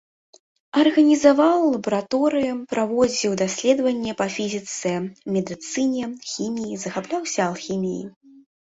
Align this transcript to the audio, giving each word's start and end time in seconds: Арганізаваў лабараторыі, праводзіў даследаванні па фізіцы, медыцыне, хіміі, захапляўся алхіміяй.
Арганізаваў 0.83 1.59
лабараторыі, 1.73 2.57
праводзіў 2.73 3.31
даследаванні 3.43 4.17
па 4.23 4.27
фізіцы, 4.39 4.95
медыцыне, 5.37 6.05
хіміі, 6.35 6.73
захапляўся 6.87 7.39
алхіміяй. 7.53 8.05